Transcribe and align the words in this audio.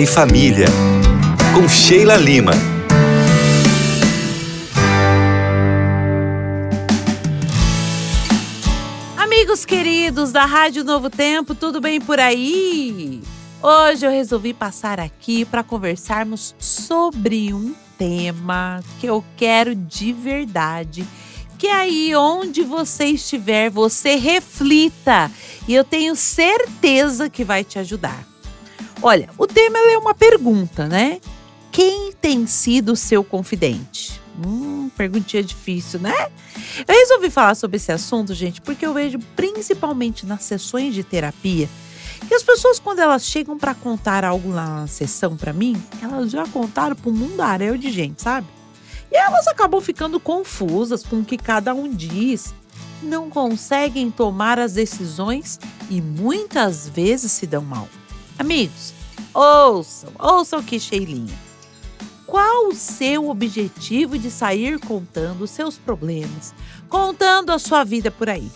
E 0.00 0.06
Família, 0.06 0.66
com 1.54 1.68
Sheila 1.68 2.16
Lima. 2.16 2.52
Amigos 9.16 9.64
queridos 9.64 10.32
da 10.32 10.44
Rádio 10.44 10.82
Novo 10.82 11.08
Tempo, 11.08 11.54
tudo 11.54 11.80
bem 11.80 12.00
por 12.00 12.18
aí? 12.18 13.22
Hoje 13.62 14.04
eu 14.04 14.10
resolvi 14.10 14.52
passar 14.52 14.98
aqui 14.98 15.44
para 15.44 15.62
conversarmos 15.62 16.56
sobre 16.58 17.54
um 17.54 17.72
tema 17.96 18.80
que 18.98 19.06
eu 19.06 19.24
quero 19.36 19.74
de 19.74 20.12
verdade 20.12 21.06
que 21.56 21.68
aí 21.68 22.14
onde 22.16 22.62
você 22.62 23.06
estiver, 23.06 23.70
você 23.70 24.16
reflita 24.16 25.30
e 25.68 25.74
eu 25.74 25.84
tenho 25.84 26.16
certeza 26.16 27.30
que 27.30 27.44
vai 27.44 27.62
te 27.62 27.78
ajudar. 27.78 28.33
Olha, 29.06 29.28
o 29.36 29.46
tema 29.46 29.76
é 29.76 29.98
uma 29.98 30.14
pergunta, 30.14 30.88
né? 30.88 31.20
Quem 31.70 32.10
tem 32.10 32.46
sido 32.46 32.96
seu 32.96 33.22
confidente? 33.22 34.18
Hum, 34.42 34.88
perguntinha 34.96 35.42
difícil, 35.42 36.00
né? 36.00 36.30
Eu 36.88 36.94
resolvi 36.94 37.28
falar 37.28 37.54
sobre 37.54 37.76
esse 37.76 37.92
assunto, 37.92 38.32
gente, 38.32 38.62
porque 38.62 38.86
eu 38.86 38.94
vejo 38.94 39.18
principalmente 39.36 40.24
nas 40.24 40.44
sessões 40.44 40.94
de 40.94 41.04
terapia 41.04 41.68
que 42.26 42.34
as 42.34 42.42
pessoas, 42.42 42.78
quando 42.78 43.00
elas 43.00 43.26
chegam 43.26 43.58
para 43.58 43.74
contar 43.74 44.24
algo 44.24 44.48
na 44.48 44.86
sessão 44.86 45.36
para 45.36 45.52
mim, 45.52 45.76
elas 46.00 46.30
já 46.30 46.46
contaram 46.46 46.96
para 46.96 47.10
um 47.10 47.14
mundaréu 47.14 47.76
de 47.76 47.92
gente, 47.92 48.22
sabe? 48.22 48.46
E 49.12 49.16
elas 49.18 49.46
acabam 49.46 49.82
ficando 49.82 50.18
confusas 50.18 51.02
com 51.02 51.16
o 51.16 51.24
que 51.26 51.36
cada 51.36 51.74
um 51.74 51.90
diz, 51.90 52.54
não 53.02 53.28
conseguem 53.28 54.10
tomar 54.10 54.58
as 54.58 54.72
decisões 54.72 55.60
e 55.90 56.00
muitas 56.00 56.88
vezes 56.88 57.32
se 57.32 57.46
dão 57.46 57.60
mal. 57.60 57.86
Amigos, 58.38 58.92
ouçam, 59.32 60.10
ouçam 60.18 60.62
que 60.62 60.80
Sheilinha. 60.80 61.34
Qual 62.26 62.68
o 62.68 62.74
seu 62.74 63.28
objetivo 63.28 64.18
de 64.18 64.30
sair 64.30 64.78
contando 64.80 65.42
os 65.42 65.50
seus 65.50 65.78
problemas, 65.78 66.52
contando 66.88 67.50
a 67.50 67.58
sua 67.58 67.84
vida 67.84 68.10
por 68.10 68.28
aí? 68.28 68.50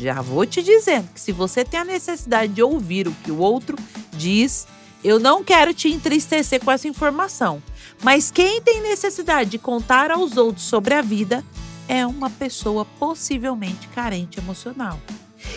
Já 0.00 0.20
vou 0.20 0.44
te 0.44 0.62
dizendo 0.62 1.08
que 1.14 1.20
se 1.20 1.30
você 1.30 1.64
tem 1.64 1.78
a 1.78 1.84
necessidade 1.84 2.52
de 2.52 2.62
ouvir 2.62 3.06
o 3.06 3.14
que 3.22 3.30
o 3.30 3.38
outro 3.38 3.76
diz, 4.12 4.66
eu 5.04 5.20
não 5.20 5.44
quero 5.44 5.72
te 5.72 5.88
entristecer 5.88 6.64
com 6.64 6.72
essa 6.72 6.88
informação. 6.88 7.62
Mas 8.02 8.30
quem 8.30 8.60
tem 8.60 8.82
necessidade 8.82 9.50
de 9.50 9.58
contar 9.58 10.10
aos 10.10 10.36
outros 10.36 10.64
sobre 10.64 10.94
a 10.94 11.02
vida 11.02 11.44
é 11.88 12.04
uma 12.04 12.30
pessoa 12.30 12.84
possivelmente 12.84 13.86
carente 13.88 14.40
emocional. 14.40 14.98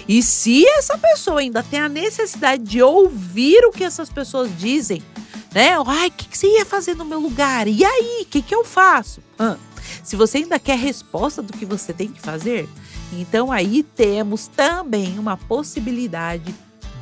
E 0.07 0.21
se 0.21 0.65
essa 0.67 0.97
pessoa 0.97 1.39
ainda 1.39 1.63
tem 1.63 1.79
a 1.79 1.89
necessidade 1.89 2.63
de 2.63 2.81
ouvir 2.81 3.65
o 3.65 3.71
que 3.71 3.83
essas 3.83 4.09
pessoas 4.09 4.49
dizem, 4.57 5.01
né? 5.53 5.71
Ai, 5.85 6.07
o 6.07 6.11
que, 6.11 6.27
que, 6.27 6.37
você 6.37 6.47
ia 6.47 6.65
fazer 6.65 6.95
no 6.95 7.05
meu 7.05 7.19
lugar? 7.19 7.67
E 7.67 7.83
aí, 7.83 8.21
o 8.21 8.25
que, 8.25 8.41
que 8.41 8.53
eu 8.53 8.63
faço? 8.63 9.21
Se 10.03 10.15
você 10.15 10.39
ainda 10.39 10.59
quer 10.59 10.77
resposta 10.77 11.41
do 11.41 11.53
que 11.53 11.65
você 11.65 11.93
tem 11.93 12.09
que 12.09 12.21
fazer, 12.21 12.69
então 13.13 13.51
aí 13.51 13.81
temos 13.81 14.47
também 14.47 15.17
uma 15.17 15.37
possibilidade 15.37 16.53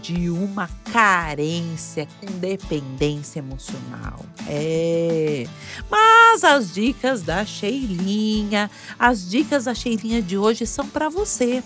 de 0.02 0.30
uma 0.30 0.70
carência 0.92 2.08
com 2.20 2.28
dependência 2.38 3.40
emocional. 3.40 4.26
É. 4.48 5.46
Mas 5.90 6.44
as 6.44 6.74
dicas 6.74 7.22
da 7.22 7.46
Sheilinha, 7.46 8.70
as 9.00 9.30
dicas 9.30 9.64
da 9.64 9.74
Sheilinha 9.74 10.22
de 10.22 10.38
hoje 10.38 10.66
são 10.68 10.86
para 10.88 11.08
você. 11.08 11.64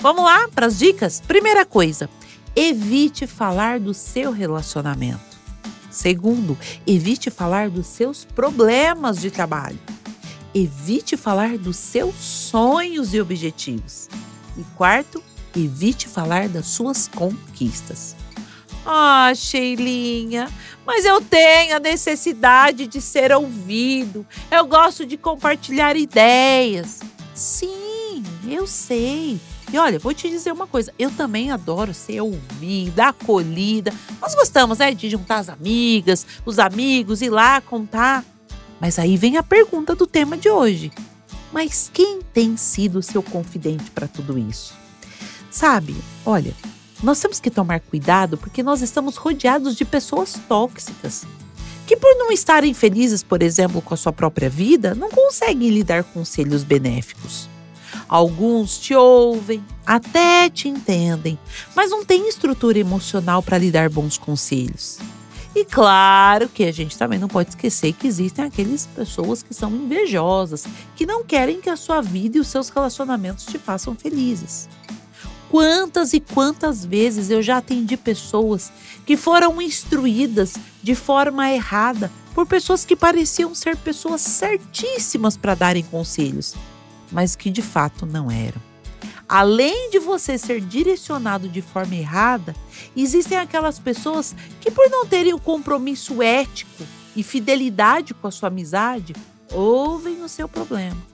Vamos 0.00 0.24
lá 0.24 0.48
para 0.48 0.66
as 0.66 0.78
dicas? 0.78 1.20
Primeira 1.20 1.64
coisa, 1.64 2.08
evite 2.56 3.26
falar 3.26 3.78
do 3.78 3.94
seu 3.94 4.32
relacionamento. 4.32 5.20
Segundo, 5.90 6.56
evite 6.86 7.30
falar 7.30 7.68
dos 7.68 7.86
seus 7.86 8.24
problemas 8.24 9.20
de 9.20 9.30
trabalho. 9.30 9.78
Evite 10.54 11.16
falar 11.16 11.58
dos 11.58 11.76
seus 11.76 12.14
sonhos 12.16 13.14
e 13.14 13.20
objetivos. 13.20 14.08
E 14.56 14.64
quarto, 14.76 15.22
Evite 15.56 16.06
falar 16.06 16.48
das 16.48 16.66
suas 16.66 17.08
conquistas. 17.08 18.14
Ah, 18.86 19.32
Sheilinha, 19.34 20.48
mas 20.86 21.04
eu 21.04 21.20
tenho 21.20 21.76
a 21.76 21.80
necessidade 21.80 22.86
de 22.86 23.00
ser 23.00 23.32
ouvido. 23.32 24.26
Eu 24.50 24.66
gosto 24.66 25.04
de 25.04 25.16
compartilhar 25.16 25.96
ideias. 25.96 27.00
Sim, 27.34 28.22
eu 28.48 28.66
sei. 28.66 29.40
E 29.72 29.78
olha, 29.78 29.98
vou 29.98 30.12
te 30.12 30.28
dizer 30.28 30.52
uma 30.52 30.66
coisa: 30.66 30.92
eu 30.98 31.10
também 31.10 31.50
adoro 31.50 31.94
ser 31.94 32.20
ouvida, 32.20 33.08
acolhida. 33.08 33.92
Nós 34.20 34.34
gostamos, 34.34 34.78
né, 34.78 34.92
de 34.92 35.08
juntar 35.08 35.38
as 35.38 35.48
amigas, 35.48 36.26
os 36.44 36.58
amigos, 36.58 37.22
ir 37.22 37.30
lá 37.30 37.60
contar. 37.60 38.24
Mas 38.80 38.98
aí 38.98 39.16
vem 39.16 39.36
a 39.36 39.42
pergunta 39.42 39.94
do 39.94 40.06
tema 40.06 40.36
de 40.36 40.48
hoje: 40.48 40.90
mas 41.52 41.90
quem 41.92 42.20
tem 42.32 42.56
sido 42.56 43.02
seu 43.02 43.22
confidente 43.22 43.90
para 43.90 44.08
tudo 44.08 44.38
isso? 44.38 44.74
Sabe, 45.50 45.96
olha, 46.24 46.54
nós 47.02 47.20
temos 47.20 47.40
que 47.40 47.50
tomar 47.50 47.80
cuidado 47.80 48.36
porque 48.36 48.62
nós 48.62 48.82
estamos 48.82 49.16
rodeados 49.16 49.74
de 49.74 49.84
pessoas 49.84 50.34
tóxicas 50.48 51.26
que, 51.86 51.96
por 51.96 52.14
não 52.14 52.30
estarem 52.30 52.72
felizes, 52.72 53.20
por 53.20 53.42
exemplo, 53.42 53.82
com 53.82 53.92
a 53.92 53.96
sua 53.96 54.12
própria 54.12 54.48
vida, 54.48 54.94
não 54.94 55.10
conseguem 55.10 55.70
lhe 55.70 55.82
dar 55.82 56.04
conselhos 56.04 56.62
benéficos. 56.62 57.48
Alguns 58.10 58.76
te 58.76 58.92
ouvem, 58.92 59.64
até 59.86 60.50
te 60.50 60.68
entendem, 60.68 61.38
mas 61.76 61.92
não 61.92 62.04
têm 62.04 62.28
estrutura 62.28 62.76
emocional 62.76 63.40
para 63.40 63.56
lhe 63.56 63.70
dar 63.70 63.88
bons 63.88 64.18
conselhos. 64.18 64.98
E 65.54 65.64
claro 65.64 66.48
que 66.48 66.64
a 66.64 66.72
gente 66.72 66.98
também 66.98 67.20
não 67.20 67.28
pode 67.28 67.50
esquecer 67.50 67.92
que 67.92 68.08
existem 68.08 68.44
aquelas 68.44 68.84
pessoas 68.84 69.44
que 69.44 69.54
são 69.54 69.70
invejosas, 69.70 70.64
que 70.96 71.06
não 71.06 71.22
querem 71.22 71.60
que 71.60 71.70
a 71.70 71.76
sua 71.76 72.00
vida 72.00 72.38
e 72.38 72.40
os 72.40 72.48
seus 72.48 72.68
relacionamentos 72.68 73.46
te 73.46 73.58
façam 73.58 73.94
felizes. 73.94 74.68
Quantas 75.48 76.12
e 76.12 76.18
quantas 76.18 76.84
vezes 76.84 77.30
eu 77.30 77.40
já 77.40 77.58
atendi 77.58 77.96
pessoas 77.96 78.72
que 79.06 79.16
foram 79.16 79.62
instruídas 79.62 80.54
de 80.82 80.96
forma 80.96 81.48
errada 81.48 82.10
por 82.34 82.44
pessoas 82.44 82.84
que 82.84 82.96
pareciam 82.96 83.54
ser 83.54 83.76
pessoas 83.76 84.20
certíssimas 84.20 85.36
para 85.36 85.54
darem 85.54 85.84
conselhos, 85.84 86.56
mas 87.10 87.36
que 87.36 87.50
de 87.50 87.62
fato 87.62 88.06
não 88.06 88.30
eram. 88.30 88.60
Além 89.28 89.90
de 89.90 89.98
você 89.98 90.36
ser 90.36 90.60
direcionado 90.60 91.48
de 91.48 91.62
forma 91.62 91.94
errada, 91.94 92.54
existem 92.96 93.38
aquelas 93.38 93.78
pessoas 93.78 94.34
que, 94.60 94.70
por 94.70 94.90
não 94.90 95.06
terem 95.06 95.32
o 95.32 95.38
compromisso 95.38 96.22
ético 96.22 96.84
e 97.14 97.22
fidelidade 97.22 98.12
com 98.12 98.26
a 98.26 98.30
sua 98.30 98.48
amizade, 98.48 99.14
ouvem 99.52 100.22
o 100.22 100.28
seu 100.28 100.48
problema 100.48 101.10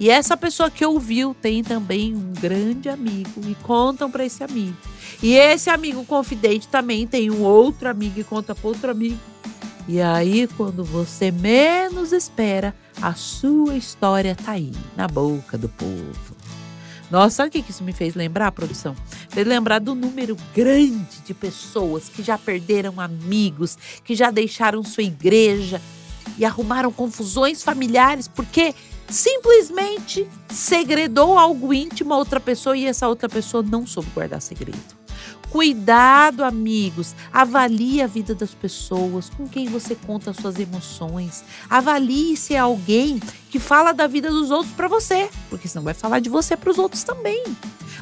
e 0.00 0.08
essa 0.10 0.36
pessoa 0.36 0.70
que 0.70 0.84
ouviu 0.84 1.34
tem 1.34 1.62
também 1.64 2.14
um 2.14 2.32
grande 2.32 2.88
amigo 2.88 3.40
e 3.46 3.54
contam 3.56 4.10
para 4.10 4.24
esse 4.24 4.44
amigo. 4.44 4.76
E 5.20 5.34
esse 5.34 5.68
amigo 5.70 6.04
confidente 6.04 6.68
também 6.68 7.06
tem 7.06 7.30
um 7.30 7.42
outro 7.42 7.88
amigo 7.88 8.20
e 8.20 8.24
conta 8.24 8.54
para 8.54 8.68
outro 8.68 8.90
amigo. 8.90 9.18
E 9.88 10.02
aí, 10.02 10.46
quando 10.48 10.84
você 10.84 11.30
menos 11.30 12.12
espera, 12.12 12.74
a 13.00 13.14
sua 13.14 13.74
história 13.74 14.36
tá 14.36 14.52
aí, 14.52 14.70
na 14.94 15.08
boca 15.08 15.56
do 15.56 15.66
povo. 15.66 16.36
Nossa, 17.10 17.36
sabe 17.36 17.48
o 17.48 17.62
que 17.62 17.70
isso 17.70 17.82
me 17.82 17.94
fez 17.94 18.14
lembrar, 18.14 18.52
produção? 18.52 18.94
Fez 19.30 19.46
lembrar 19.46 19.78
do 19.78 19.94
número 19.94 20.36
grande 20.54 21.22
de 21.24 21.32
pessoas 21.32 22.10
que 22.10 22.22
já 22.22 22.36
perderam 22.36 23.00
amigos, 23.00 23.78
que 24.04 24.14
já 24.14 24.30
deixaram 24.30 24.82
sua 24.82 25.04
igreja 25.04 25.80
e 26.36 26.44
arrumaram 26.44 26.92
confusões 26.92 27.62
familiares 27.62 28.28
porque 28.28 28.74
simplesmente 29.08 30.28
segredou 30.50 31.38
algo 31.38 31.72
íntimo 31.72 32.12
a 32.12 32.18
outra 32.18 32.38
pessoa 32.38 32.76
e 32.76 32.84
essa 32.84 33.08
outra 33.08 33.26
pessoa 33.26 33.62
não 33.62 33.86
soube 33.86 34.10
guardar 34.10 34.42
segredo. 34.42 34.98
Cuidado, 35.50 36.44
amigos. 36.44 37.14
Avalie 37.32 38.02
a 38.02 38.06
vida 38.06 38.34
das 38.34 38.54
pessoas, 38.54 39.30
com 39.30 39.48
quem 39.48 39.66
você 39.68 39.94
conta 39.94 40.32
suas 40.34 40.58
emoções. 40.58 41.42
Avalie 41.70 42.36
se 42.36 42.54
é 42.54 42.58
alguém 42.58 43.18
que 43.50 43.58
fala 43.58 43.92
da 43.92 44.06
vida 44.06 44.30
dos 44.30 44.50
outros 44.50 44.74
para 44.74 44.88
você, 44.88 45.30
porque 45.48 45.66
senão 45.66 45.84
vai 45.84 45.94
falar 45.94 46.20
de 46.20 46.28
você 46.28 46.56
para 46.56 46.70
os 46.70 46.78
outros 46.78 47.02
também. 47.02 47.42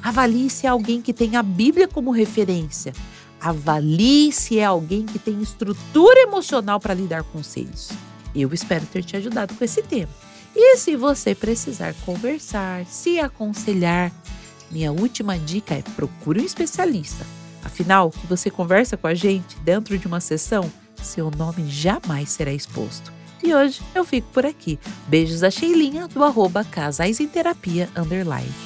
Avalie 0.03 0.51
se 0.51 0.67
é 0.67 0.71
alguém 0.71 1.01
que 1.01 1.13
tem 1.13 1.37
a 1.37 1.43
Bíblia 1.43 1.87
como 1.87 2.11
referência. 2.11 2.93
Avalie 3.41 4.33
se 4.33 4.59
é 4.59 4.65
alguém 4.65 5.07
que 5.07 5.19
tem 5.19 5.41
estrutura 5.41 6.21
emocional 6.21 6.81
para 6.81 6.95
lhe 6.95 7.07
dar 7.07 7.23
conselhos. 7.23 7.91
Eu 8.35 8.53
espero 8.53 8.85
ter 8.87 9.05
te 9.05 9.17
ajudado 9.17 9.55
com 9.55 9.65
esse 9.65 9.83
tema. 9.83 10.11
E 10.55 10.77
se 10.79 10.97
você 10.97 11.35
precisar 11.35 11.95
conversar, 12.05 12.85
se 12.87 13.21
aconselhar, 13.21 14.11
minha 14.71 14.93
última 14.93 15.39
dica 15.39 15.75
é 15.75 15.83
procure 15.83 16.41
um 16.41 16.45
especialista. 16.45 17.25
Afinal, 17.65 18.11
que 18.11 18.27
você 18.27 18.51
conversa 18.51 18.97
com 18.97 19.07
a 19.07 19.15
gente 19.15 19.59
dentro 19.61 19.99
de 19.99 20.07
uma 20.07 20.21
sessão, 20.21 20.71
seu 21.03 21.31
nome 21.31 21.69
jamais 21.69 22.31
será 22.31 22.53
exposto. 22.53 23.13
E 23.43 23.55
hoje 23.55 23.81
eu 23.95 24.05
fico 24.05 24.29
por 24.33 24.47
aqui. 24.47 24.79
Beijos 25.09 25.41
da 25.41 25.51
Sheilinha 25.51 26.09
do 26.09 26.25
arroba 26.25 26.65
Casais 26.65 27.21
em 27.21 27.29
Terapia 27.29 27.89
Underline. 27.97 28.66